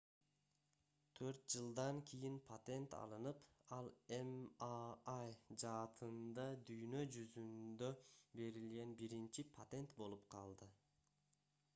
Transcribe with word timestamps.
4 1.17 1.41
жылдан 1.55 1.99
кийин 2.11 2.39
патент 2.47 2.95
алынып 2.99 3.43
ал 3.77 3.89
mri 4.15 5.59
жаатында 5.65 6.47
дүйнө 6.71 7.05
жүзүндө 7.17 7.93
берилген 8.41 8.97
биринчи 9.03 9.49
патент 9.61 9.95
болуп 10.03 10.27
калды 10.37 10.73